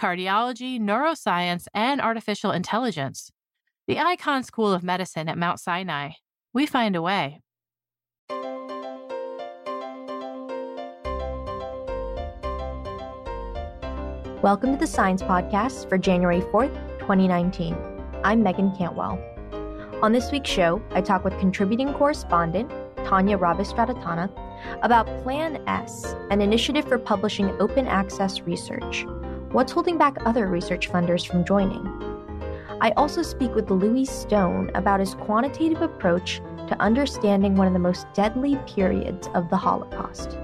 [0.00, 3.30] cardiology, neuroscience, and artificial intelligence.
[3.86, 6.10] The Icahn School of Medicine at Mount Sinai.
[6.52, 7.40] We find a way.
[14.42, 17.76] Welcome to the Science Podcast for January 4th, 2019.
[18.24, 19.22] I'm Meagan Cantwell.
[20.02, 22.68] On this week's show, I talk with contributing correspondent
[23.06, 24.30] Tania Rabesandratana
[24.82, 29.06] about Plan S, an initiative for publishing open access research.
[29.52, 31.86] What's holding back other research funders from joining?
[32.80, 37.78] I also speak with Lewi Stone about his quantitative approach to understanding one of the
[37.78, 40.38] most deadly periods of the Holocaust.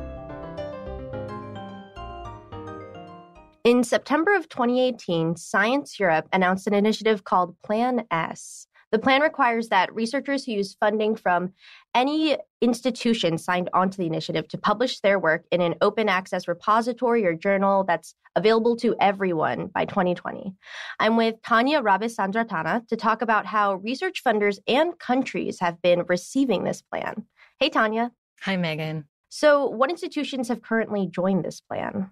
[3.64, 8.66] In September of 2018, Science Europe announced an initiative called Plan S.
[8.90, 11.52] The plan requires that researchers who use funding from
[11.94, 17.26] any institution signed onto the initiative to publish their work in an open access repository
[17.26, 20.54] or journal that's available to everyone by 2020.
[21.00, 26.64] I'm with Tania Rabesandratana to talk about how research funders and countries have been receiving
[26.64, 27.24] this plan.
[27.60, 28.12] Hey, Tania.
[28.42, 29.04] Hi, Meagan.
[29.28, 32.10] So, what institutions have currently joined this plan?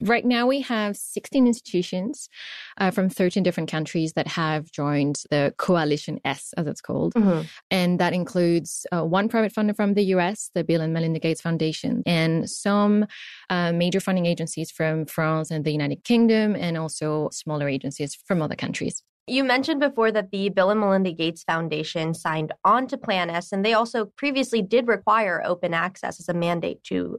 [0.00, 2.28] Right now, we have 16 institutions
[2.76, 7.14] uh, from 13 different countries that have joined the Coalition S, as it's called.
[7.14, 7.42] Mm-hmm.
[7.72, 11.40] And that includes uh, one private funder from the US, the Bill and Melinda Gates
[11.40, 13.06] Foundation, and some
[13.50, 18.40] uh, major funding agencies from France and the United Kingdom, and also smaller agencies from
[18.40, 19.02] other countries.
[19.28, 23.52] You mentioned before that the Bill and Melinda Gates Foundation signed on to Plan S,
[23.52, 27.18] and they also previously did require open access as a mandate to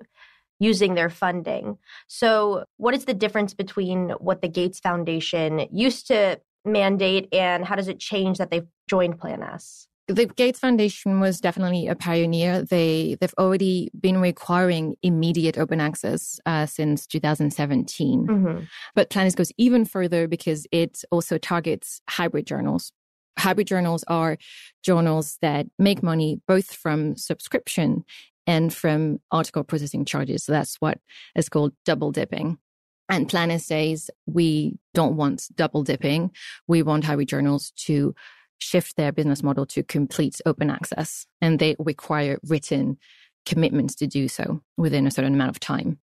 [0.59, 1.77] using their funding.
[2.07, 7.75] So, what is the difference between what the Gates Foundation used to mandate and how
[7.75, 9.87] does it change that they've joined Plan S?
[10.07, 12.63] The Gates Foundation was definitely a pioneer.
[12.63, 18.27] They they've already been requiring immediate open access uh, since 2017.
[18.27, 18.63] Mm-hmm.
[18.95, 22.91] But Plan S goes even further because it also targets hybrid journals.
[23.37, 24.37] Hybrid journals are
[24.83, 28.03] journals that make money both from subscription
[28.49, 30.43] and from article processing charges.
[30.43, 30.97] So that's what
[31.35, 32.57] is called double dipping.
[33.07, 36.31] And Plan says we don't want double dipping.
[36.67, 38.15] We want hybrid journals to
[38.57, 42.97] shift their business model to complete open access and they require written
[43.45, 45.99] commitments to do so within a certain amount of time.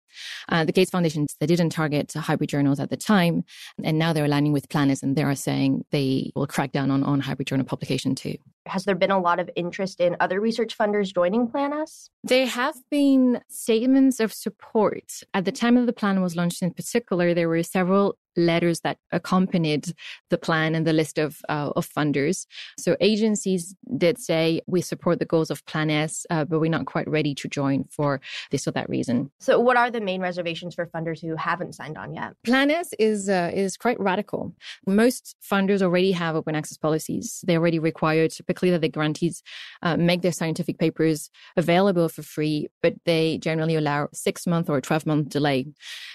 [0.48, 3.44] Uh, the Gates Foundation, they didn't target hybrid journals at the time,
[3.84, 6.90] and now they're aligning with Plan S and they are saying they will crack down
[6.90, 8.36] on, on hybrid journal publication too.
[8.66, 12.10] Has there been a lot of interest in other research funders joining Plan S?
[12.24, 15.22] There have been statements of support.
[15.34, 18.98] At the time of the plan was launched in particular, there were several letters that
[19.12, 19.92] accompanied
[20.30, 22.46] the plan and the list of, uh, of funders.
[22.78, 26.86] So agencies did say, we support the goals of Plan S, uh, but we're not
[26.86, 28.20] quite ready to join for
[28.50, 29.30] this or that reason.
[29.40, 32.34] So what are the main reservations for funders who haven't signed on yet?
[32.44, 34.54] Plan S is, uh, is quite radical.
[34.86, 37.42] Most funders already have open access policies.
[37.46, 39.42] They already require typically that the grantees
[39.82, 44.80] uh, make their scientific papers available for free, but they generally allow six month or
[44.80, 45.66] 12 month delay.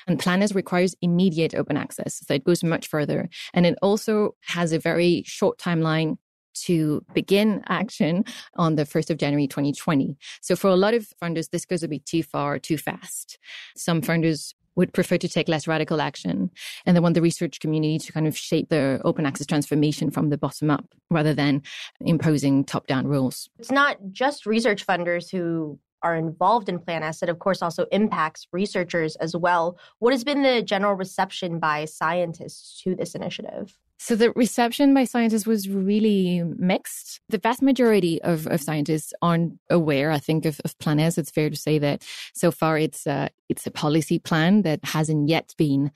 [0.08, 2.11] And Plan S requires immediate open access.
[2.20, 3.30] So it goes much further.
[3.54, 6.18] And it also has a very short timeline
[6.54, 10.18] to begin action on the 1st of January 2020.
[10.42, 13.40] So for a lot of funders, this goes a bit too far, too fast.
[13.78, 16.50] Some funders would prefer to take less radical action
[16.86, 20.30] and they want the research community to kind of shape the open access transformation from
[20.30, 21.62] the bottom up rather than
[22.00, 23.50] imposing top down rules.
[23.60, 27.86] It's not just research funders who are involved in Plan S, it of course also
[27.92, 29.78] impacts researchers as well.
[30.00, 33.78] What has been the general reception by scientists to this initiative?
[34.04, 37.22] So the reception by scientists was really mixed.
[37.30, 41.20] The vast majority of, of scientists aren't aware, I think, of, of Plan S.
[41.20, 42.04] It's fair to say that
[42.34, 45.92] so far it's a, it's a policy plan that hasn't yet been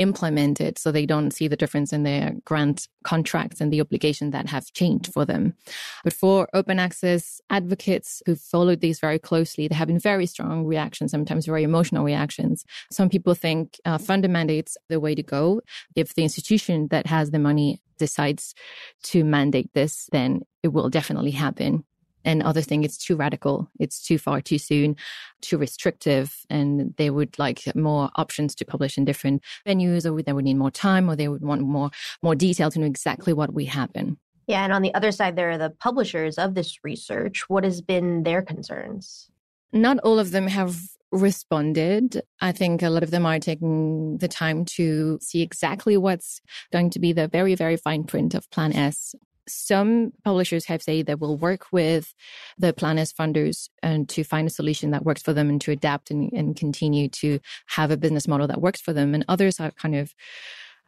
[0.00, 4.30] implement it so they don't see the difference in their grant contracts and the obligation
[4.30, 5.54] that have changed for them.
[6.02, 10.64] But for open access advocates who followed these very closely, there have been very strong
[10.64, 12.64] reactions, sometimes very emotional reactions.
[12.90, 15.60] Some people think uh, funder mandates the way to go.
[15.94, 18.54] If the institution that has the money decides
[19.04, 21.84] to mandate this, then it will definitely happen.
[22.24, 24.96] And others think it's too radical, it's too far too soon,
[25.40, 30.32] too restrictive, and they would like more options to publish in different venues, or they
[30.32, 31.90] would need more time, or they would want more
[32.22, 34.18] more detail to know exactly what would happen.
[34.46, 37.44] Yeah, and on the other side, there are the publishers of this research.
[37.48, 39.30] What has been their concerns?
[39.72, 40.76] Not all of them have
[41.12, 42.22] responded.
[42.40, 46.40] I think a lot of them are taking the time to see exactly what's
[46.72, 49.14] going to be the very, very fine print of Plan S
[49.50, 52.14] some publishers have said they will work with
[52.58, 55.72] the Plan S funders and to find a solution that works for them and to
[55.72, 59.14] adapt and, and continue to have a business model that works for them.
[59.14, 60.14] And others are kind of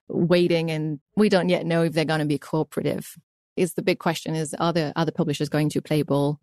[0.08, 3.16] waiting and we don't yet know if they're going to be cooperative.
[3.56, 6.40] Is the big question is are the other publishers going to play ball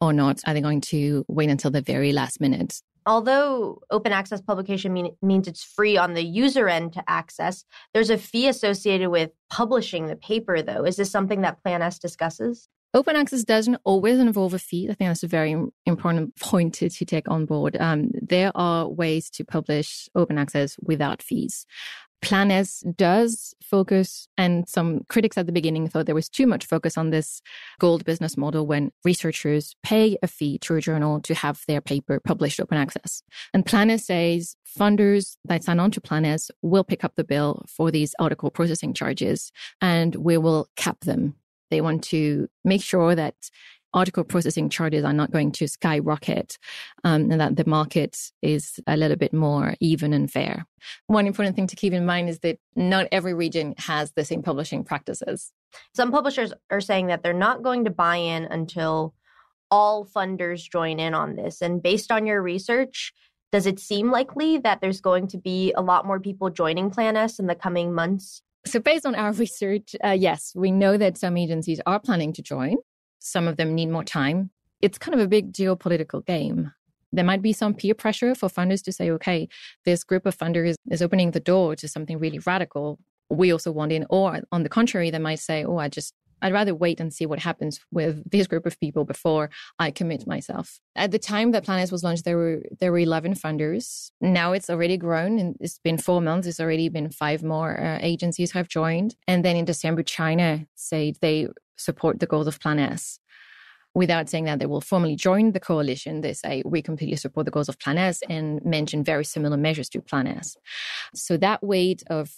[0.00, 0.40] or not?
[0.46, 5.16] Are they going to wait until the very last minute although open access publication mean,
[5.22, 7.64] means it's free on the user end to access,
[7.94, 10.84] there's a fee associated with publishing the paper, though.
[10.84, 12.68] Is this something that Plan S discusses?
[12.94, 14.88] Open access doesn't always involve a fee.
[14.90, 15.54] I think that's a very
[15.84, 17.76] important point to, to take on board.
[17.78, 21.66] Um, there are ways to publish open access without fees.
[22.20, 26.66] Plan S does focus, and some critics at the beginning thought there was too much
[26.66, 27.40] focus on this
[27.78, 32.18] gold business model when researchers pay a fee to a journal to have their paper
[32.20, 33.22] published open access.
[33.54, 37.24] And Plan S says funders that sign on to Plan S will pick up the
[37.24, 41.36] bill for these article processing charges and we will cap them.
[41.70, 43.34] They want to make sure that
[43.94, 46.58] article processing charges are not going to skyrocket
[47.04, 50.66] um, and that the market is a little bit more even and fair.
[51.06, 54.42] One important thing to keep in mind is that not every region has the same
[54.42, 55.52] publishing practices.
[55.94, 59.14] Some publishers are saying that they're not going to buy in until
[59.70, 61.60] all funders join in on this.
[61.60, 63.12] And based on your research,
[63.52, 67.16] does it seem likely that there's going to be a lot more people joining Plan
[67.16, 68.42] S in the coming months?
[68.66, 72.42] So, based on our research, uh, yes, we know that some agencies are planning to
[72.42, 72.76] join.
[73.18, 74.50] Some of them need more time.
[74.80, 76.72] It's kind of a big geopolitical game.
[77.12, 79.48] There might be some peer pressure for funders to say, okay,
[79.84, 82.98] this group of funders is opening the door to something really radical.
[83.30, 84.06] We also want in.
[84.10, 87.26] Or on the contrary, they might say, oh, I just, I'd rather wait and see
[87.26, 90.78] what happens with this group of people before I commit myself.
[90.94, 94.12] At the time that Plan S was launched, there were there were eleven funders.
[94.20, 96.46] Now it's already grown, and it's been four months.
[96.46, 99.16] It's already been five more uh, agencies have joined.
[99.26, 101.48] And then in December, China said they
[101.78, 103.18] support the goals of Plan S.
[103.94, 107.50] Without saying that they will formally join the coalition, they say we completely support the
[107.50, 110.56] goals of Plan S and mention very similar measures to Plan S.
[111.14, 112.30] So that weight of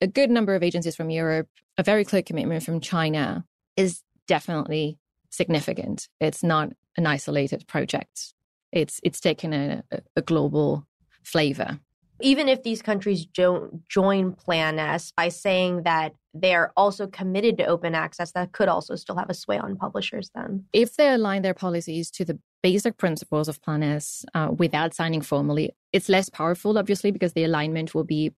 [0.00, 3.44] a good number of agencies from Europe, a very clear commitment from China
[3.76, 4.98] is definitely
[5.30, 6.08] significant.
[6.20, 8.34] It's not an isolated project.
[8.72, 9.82] It's it's taken a,
[10.16, 10.86] a global
[11.22, 11.80] flavor
[12.24, 17.58] even if these countries don't join Plan S by saying that they are also committed
[17.58, 20.64] to open access, that could also still have a sway on publishers then.
[20.72, 25.20] If they align their policies to the basic principles of Plan S uh, without signing
[25.20, 28.32] formally, it's less powerful, obviously, because the alignment will be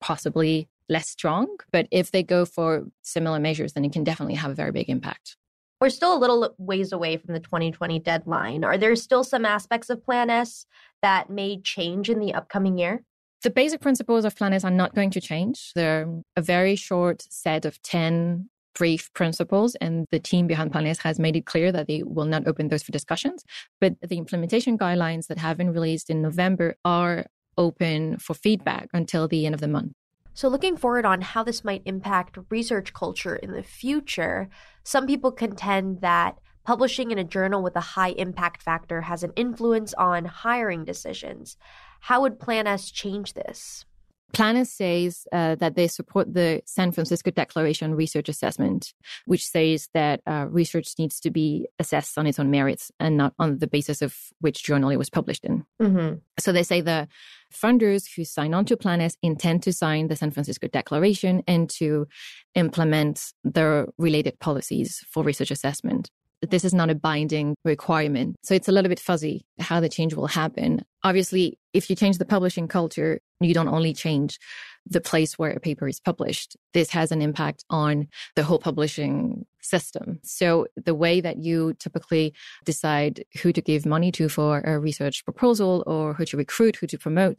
[0.00, 1.56] possibly less strong.
[1.72, 4.88] But if they go for similar measures, then it can definitely have a very big
[4.88, 5.36] impact.
[5.80, 8.62] We're still a little ways away from the 2020 deadline.
[8.62, 10.66] Are there still some aspects of Plan S
[11.02, 13.02] that may change in the upcoming year?
[13.44, 15.72] The basic principles of Plan S are not going to change.
[15.74, 21.00] They're a very short set of 10 brief principles, and the team behind Plan S
[21.00, 23.44] has made it clear that they will not open those for discussions.
[23.82, 27.26] But the implementation guidelines that have been released in November are
[27.58, 29.92] open for feedback until the end of the month.
[30.32, 34.48] So, looking forward on how this might impact research culture in the future,
[34.84, 39.32] some people contend that publishing in a journal with a high impact factor has an
[39.36, 41.58] influence on hiring decisions.
[42.04, 43.86] How would Plan S change this?
[44.34, 48.92] Plan S says uh, that they support the San Francisco Declaration on Research Assessment,
[49.24, 53.32] which says that uh, research needs to be assessed on its own merits and not
[53.38, 55.64] on the basis of which journal it was published in.
[55.80, 56.16] Mm-hmm.
[56.38, 57.08] So they say the
[57.50, 61.70] funders who sign on to Plan S intend to sign the San Francisco Declaration and
[61.70, 62.06] to
[62.54, 66.10] implement the related policies for research assessment
[66.50, 68.36] this is not a binding requirement.
[68.42, 70.84] So it's a little bit fuzzy how the change will happen.
[71.02, 74.38] Obviously, if you change the publishing culture, you don't only change
[74.86, 76.56] the place where a paper is published.
[76.72, 80.20] This has an impact on the whole publishing system.
[80.22, 82.34] So the way that you typically
[82.64, 86.86] decide who to give money to for a research proposal or who to recruit, who
[86.88, 87.38] to promote,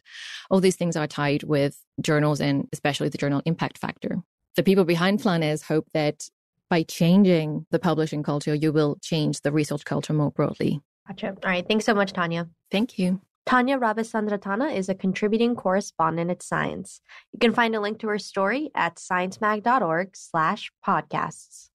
[0.50, 4.24] all these things are tied with journals and especially the journal impact factor.
[4.56, 6.30] The people behind Plan hope that
[6.70, 10.82] by changing the publishing culture, you will change the research culture more broadly.
[11.08, 11.30] Gotcha.
[11.30, 11.66] All right.
[11.68, 12.50] Thanks so much, Tania.
[12.72, 13.22] Thank you.
[13.46, 17.00] Tania Rabesandratana is a contributing correspondent at Science.
[17.32, 21.70] You can find a link to her story at sciencemag.org slash podcasts.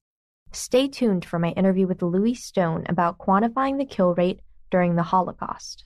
[0.51, 5.03] Stay tuned for my interview with Lewi Stone about quantifying the kill rate during the
[5.03, 5.85] Holocaust.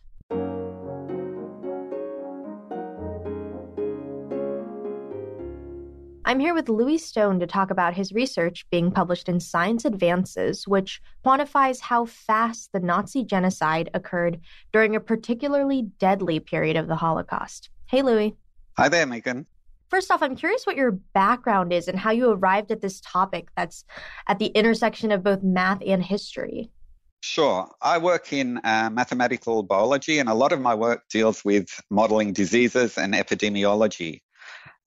[6.27, 10.67] I'm here with Lewi Stone to talk about his research being published in Science Advances,
[10.67, 14.39] which quantifies how fast the Nazi genocide occurred
[14.73, 17.69] during a particularly deadly period of the Holocaust.
[17.85, 18.35] Hey, Lewi.
[18.75, 19.45] Hi there, Meagan.
[19.91, 23.49] First off, I'm curious what your background is and how you arrived at this topic
[23.55, 23.85] that's
[24.25, 26.71] at the intersection of both math and history.
[27.21, 27.69] Sure.
[27.83, 32.33] I work in uh, mathematical biology, and a lot of my work deals with modeling
[32.33, 34.21] diseases and epidemiology.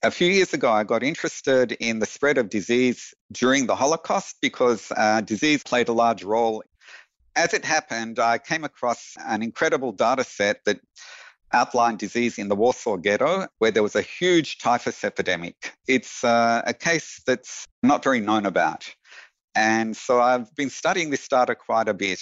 [0.04, 4.36] A few years ago, I got interested in the spread of disease during the Holocaust
[4.40, 6.62] because uh, disease played a large role.
[7.34, 10.78] As it happened, I came across an incredible data set that
[11.52, 15.72] outlined disease in the Warsaw Ghetto, where there was a huge typhus epidemic.
[15.88, 18.88] It's uh, a case that's not very known about.
[19.56, 22.20] And so I've been studying this data quite a bit.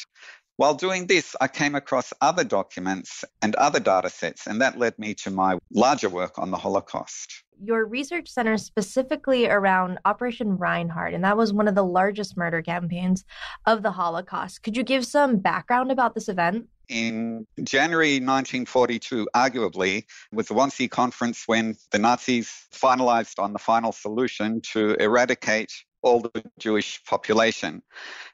[0.59, 4.99] While doing this, I came across other documents and other data sets, and that led
[4.99, 7.45] me to my larger work on the Holocaust.
[7.63, 12.63] Your research centers specifically around Operation Reinhard, and that was one of the largest murder
[12.63, 13.27] campaigns
[13.67, 14.63] of the Holocaust.
[14.63, 16.67] Could you give some background about this event?
[16.89, 23.93] In January 1942, arguably, was the Wannsee Conference when the Nazis finalized on the final
[23.93, 25.73] solution to eradicate
[26.07, 27.83] all the Jewish population.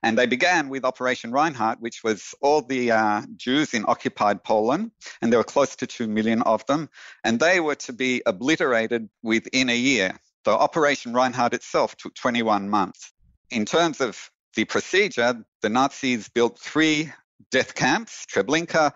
[0.03, 4.91] And they began with Operation Reinhard, which was all the uh, Jews in occupied Poland,
[5.23, 6.91] and there were close to 2 million of them,
[7.25, 10.19] and they were to be obliterated within a year.
[10.45, 13.11] The Operation Reinhard itself took 21 months.
[13.51, 17.11] In terms of the procedure, the Nazis built three
[17.51, 18.93] death camps Treblinka,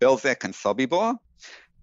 [0.00, 1.16] Belzec, and Sobibor.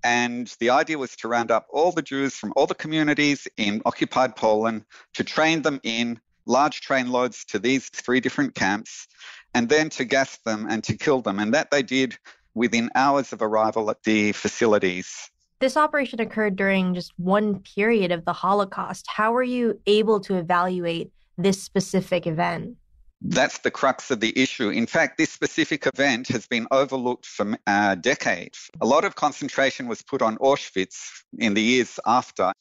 [0.03, 3.81] And the idea was to round up all the Jews from all the communities in
[3.85, 4.85] occupied Poland
[5.15, 9.07] to train them in large train loads to these three different camps,
[9.53, 11.39] and then to gas them and to kill them.
[11.39, 12.17] And that they did
[12.53, 15.29] within hours of arrival at the facilities.
[15.59, 19.05] This operation occurred during just one period of the Holocaust.
[19.07, 22.77] How were you able to evaluate this specific event?
[23.21, 24.69] That's the crux of the issue.
[24.69, 28.69] In fact, this specific event has been overlooked for uh, decades.
[28.81, 32.51] A lot of concentration was put on Auschwitz in the years after.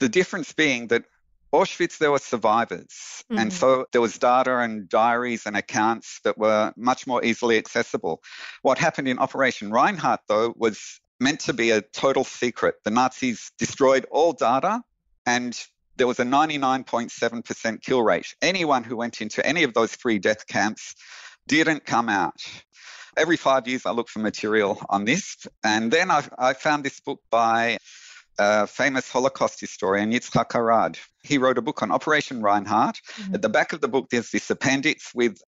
[0.00, 1.04] The difference being that
[1.52, 3.24] Auschwitz, there were survivors.
[3.30, 3.38] Mm-hmm.
[3.38, 8.22] And so there was data and diaries and accounts that were much more easily accessible.
[8.62, 12.76] What happened in Operation Reinhard, though, was meant to be a total secret.
[12.84, 14.82] The Nazis destroyed all data
[15.26, 15.58] and
[15.96, 18.34] there was a 99.7% kill rate.
[18.40, 20.94] Anyone who went into any of those three death camps
[21.48, 22.40] didn't come out.
[23.16, 25.36] Every five years, I look for material on this.
[25.64, 27.78] And then I, I found this book by
[28.38, 30.98] a famous Holocaust historian, Yitzhak Arad.
[31.22, 32.96] He wrote a book on Operation Reinhard.
[32.96, 33.34] Mm-hmm.
[33.34, 35.40] At the back of the book, there's this appendix with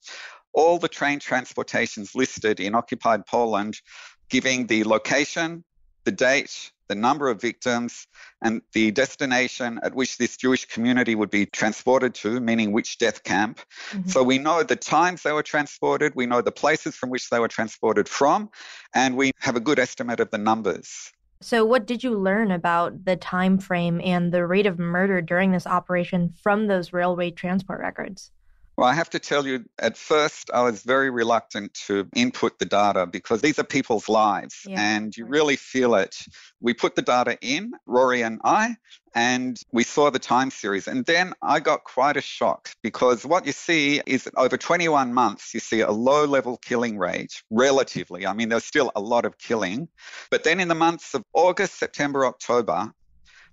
[0.53, 3.81] all the train transportations listed in occupied Poland,
[4.29, 5.65] giving the location,
[6.05, 8.07] the date, the number of victims,
[8.43, 13.23] and the destination at which this Jewish community would be transported to, meaning which death
[13.23, 13.61] camp.
[13.91, 14.09] Mm-hmm.
[14.09, 17.39] So we know the times they were transported, we know the places from which they
[17.39, 18.49] were transported from,
[18.95, 21.13] and we have a good estimate of the numbers.
[21.41, 25.53] So, what did you learn about the time frame and the rate of murder during
[25.53, 28.33] this operation from those railway transport records?
[28.79, 32.65] Well, I have to tell you, at first, I was very reluctant to input the
[32.65, 36.17] data because these are people's lives yeah, and you really feel it.
[36.61, 38.77] We put the data in, Rory and I,
[39.17, 40.87] and we saw the time series.
[40.87, 45.13] And then I got quite a shock because what you see is that over 21
[45.13, 48.29] months, you see a low level killing rate, relatively.
[48.29, 49.89] I mean, there's still a lot of killing.
[50.31, 52.93] But then in the months of August, September, October,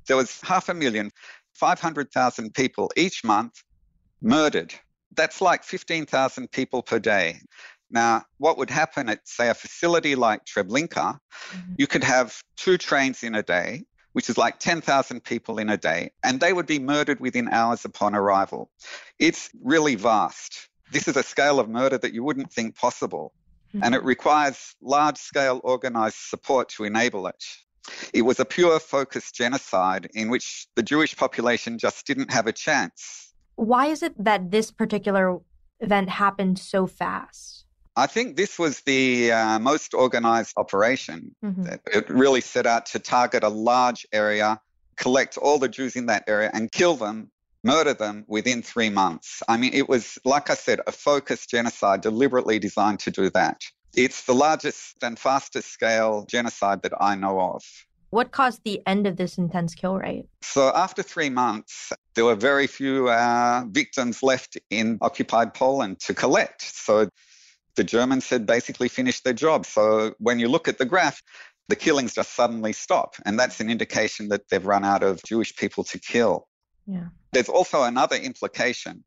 [0.05, 1.09] there was half a million,
[1.55, 3.63] 500,000 people each month
[4.21, 4.75] murdered
[5.15, 7.39] that's like 15,000 people per day.
[7.89, 11.73] Now, what would happen at, say, a facility like Treblinka, mm-hmm.
[11.77, 15.77] you could have two trains in a day, which is like 10,000 people in a
[15.77, 18.69] day, and they would be murdered within hours upon arrival.
[19.19, 20.69] It's really vast.
[20.91, 23.33] This is a scale of murder that you wouldn't think possible,
[23.69, 23.83] mm-hmm.
[23.83, 27.43] and it requires large scale organized support to enable it.
[28.13, 32.53] It was a pure focused genocide in which the Jewish population just didn't have a
[32.53, 33.24] chance
[33.55, 35.39] why is it that this particular
[35.79, 37.65] event happened so fast?
[37.97, 41.33] I think this was the uh, most organized operation.
[41.43, 41.65] Mm-hmm.
[41.93, 44.59] It really set out to target a large area,
[44.97, 47.31] collect all the Jews in that area, and kill them,
[47.63, 49.41] murder them within three months.
[49.47, 53.61] I mean, it was, like I said, a focused genocide deliberately designed to do that.
[53.95, 57.63] It's the largest and fastest scale genocide that I know of.
[58.09, 60.27] What caused the end of this intense kill rate?
[60.41, 66.13] So, after three months, there were very few uh, victims left in occupied Poland to
[66.13, 66.61] collect.
[66.61, 67.09] So,
[67.75, 69.65] the Germans had basically finished their job.
[69.65, 71.21] So, when you look at the graph,
[71.67, 73.15] the killings just suddenly stop.
[73.25, 76.47] And that's an indication that they've run out of Jewish people to kill.
[76.85, 77.07] Yeah.
[77.33, 79.03] There's also another implication.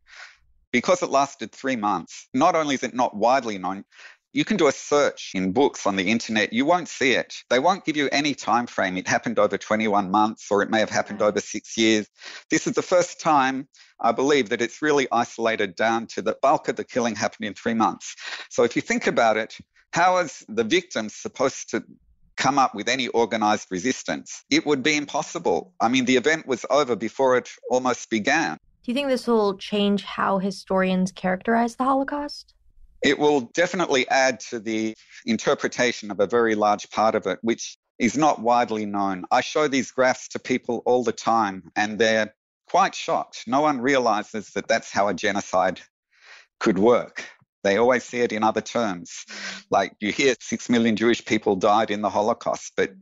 [0.70, 3.84] Because it lasted three months, not only is it not widely known,
[4.38, 6.52] you can do a search in books on the internet.
[6.52, 7.34] You won't see it.
[7.50, 8.96] They won't give you any time frame.
[8.96, 12.06] It happened over 21 months or it may have happened over six years.
[12.48, 13.66] This is the first time,
[13.98, 17.54] I believe, that it's really isolated down to the bulk of the killing happened in
[17.54, 18.14] three months.
[18.48, 19.58] So if you think about it,
[19.92, 21.82] how is the victim supposed to
[22.36, 24.44] come up with any organized resistance?
[24.50, 25.72] It would be impossible.
[25.80, 28.56] I mean, the event was over before it almost began.
[28.84, 32.54] Do you think this will change how historians characterize the Holocaust?
[33.02, 37.78] It will definitely add to the interpretation of a very large part of it, which
[37.98, 39.24] is not widely known.
[39.30, 42.34] I show these graphs to people all the time, and they're
[42.68, 43.44] quite shocked.
[43.46, 45.80] No one realizes that that's how a genocide
[46.60, 47.24] could work.
[47.64, 49.24] They always see it in other terms.
[49.70, 52.92] Like you hear six million Jewish people died in the Holocaust, but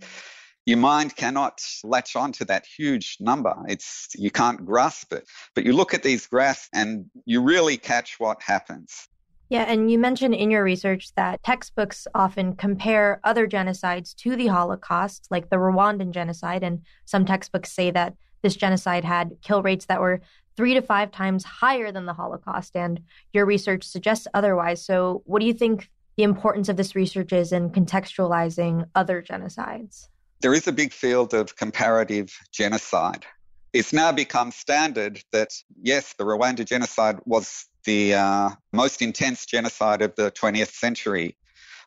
[0.64, 3.54] your mind cannot latch on to that huge number.
[3.68, 5.28] It's you can't grasp it.
[5.54, 9.08] But you look at these graphs and you really catch what happens.
[9.48, 14.48] Yeah, and you mentioned in your research that textbooks often compare other genocides to the
[14.48, 19.86] Holocaust, like the Rwandan genocide, and some textbooks say that this genocide had kill rates
[19.86, 20.20] that were
[20.56, 23.00] three to five times higher than the Holocaust, and
[23.32, 24.84] your research suggests otherwise.
[24.84, 30.08] So, what do you think the importance of this research is in contextualizing other genocides?
[30.40, 33.24] There is a big field of comparative genocide.
[33.72, 35.50] It's now become standard that,
[35.82, 41.36] yes, the Rwanda genocide was the uh, most intense genocide of the 20th century.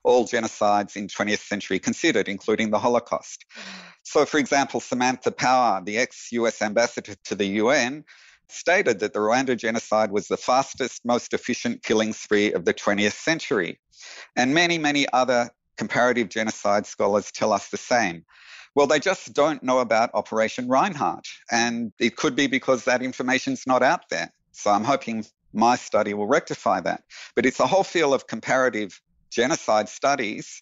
[0.03, 3.45] All genocides in 20th century considered, including the Holocaust.
[4.03, 8.05] So, for example, Samantha Power, the ex US ambassador to the UN,
[8.47, 13.13] stated that the Rwanda genocide was the fastest, most efficient killing spree of the 20th
[13.13, 13.79] century.
[14.35, 18.25] And many, many other comparative genocide scholars tell us the same.
[18.75, 21.25] Well, they just don't know about Operation Reinhard.
[21.51, 24.31] And it could be because that information's not out there.
[24.51, 27.03] So I'm hoping my study will rectify that.
[27.35, 28.99] But it's a whole field of comparative
[29.31, 30.62] genocide studies.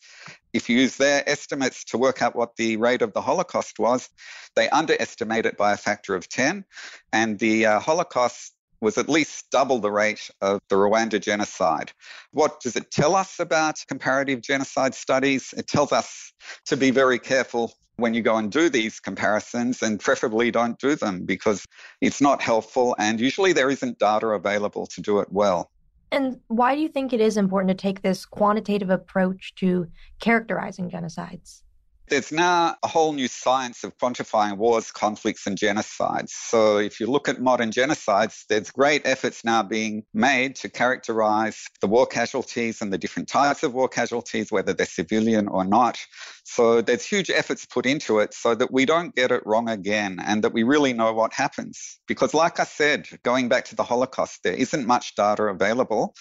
[0.53, 4.09] If you use their estimates to work out what the rate of the Holocaust was,
[4.55, 6.65] they underestimate it by a factor of 10.
[7.13, 11.91] And the uh, Holocaust was at least double the rate of the Rwanda genocide.
[12.31, 15.53] What does it tell us about comparative genocide studies?
[15.57, 16.33] It tells us
[16.65, 20.95] to be very careful when you go and do these comparisons and preferably don't do
[20.95, 21.65] them because
[21.99, 25.69] it's not helpful and usually there isn't data available to do it well.
[26.11, 29.87] And why do you think it is important to take this quantitative approach to
[30.19, 31.63] characterizing genocides?
[32.09, 36.29] There's now a whole new science of quantifying wars, conflicts, and genocides.
[36.29, 41.65] So, if you look at modern genocides, there's great efforts now being made to characterize
[41.81, 45.99] the war casualties and the different types of war casualties, whether they're civilian or not.
[46.45, 50.19] So, there's huge efforts put into it so that we don't get it wrong again
[50.25, 51.99] and that we really know what happens.
[52.07, 56.15] Because, like I said, going back to the Holocaust, there isn't much data available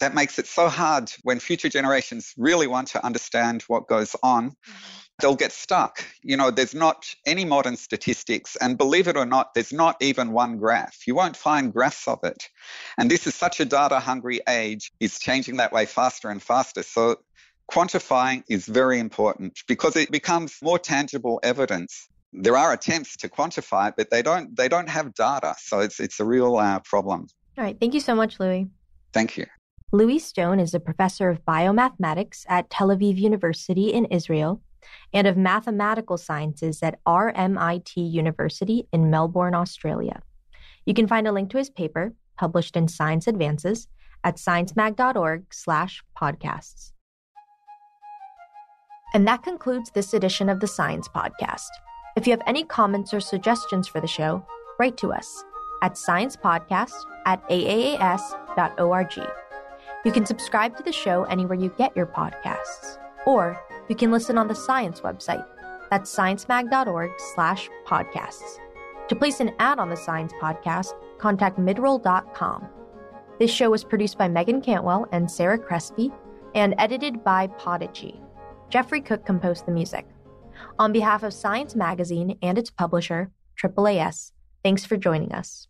[0.00, 4.50] that makes it so hard when future generations really want to understand what goes on.
[4.50, 4.72] Mm-hmm.
[5.20, 6.04] They'll get stuck.
[6.22, 10.32] You know, there's not any modern statistics, and believe it or not, there's not even
[10.32, 11.06] one graph.
[11.06, 12.48] You won't find graphs of it.
[12.98, 16.82] And this is such a data hungry age, it's changing that way faster and faster.
[16.82, 17.16] So,
[17.70, 23.88] quantifying is very important because it becomes more tangible evidence there are attempts to quantify
[23.88, 27.26] it, but they don't they don't have data, so it's it's a real uh, problem.
[27.56, 28.68] All right, thank you so much, Lewi.
[29.12, 29.46] Thank you.
[29.94, 34.60] Lewi Stone is a professor of biomathematics at Tel Aviv University in Israel
[35.12, 40.22] and of mathematical sciences at RMIT University in Melbourne, Australia.
[40.86, 43.86] You can find a link to his paper, published in Science Advances,
[44.24, 46.92] at sciencemag.org slash podcasts.
[49.14, 51.68] And that concludes this edition of the Science Podcast.
[52.16, 54.44] If you have any comments or suggestions for the show,
[54.80, 55.44] write to us
[55.80, 56.94] at sciencepodcast
[57.24, 59.45] at aaas.org.
[60.06, 64.38] You can subscribe to the show anywhere you get your podcasts, or you can listen
[64.38, 65.44] on the Science website.
[65.90, 68.60] That's sciencemag.org slash podcasts.
[69.08, 72.68] To place an ad on the Science Podcast, contact midroll.com.
[73.40, 76.12] This show was produced by Meagan Cantwell and Sarah Crespi
[76.54, 78.20] and edited by Podigy.
[78.70, 80.06] Jeffrey Cook composed the music.
[80.78, 84.30] On behalf of Science Magazine and its publisher, AAAS,
[84.62, 85.66] thanks for joining us.